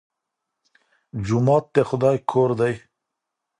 [1.25, 2.73] جومات د خدای کور دی.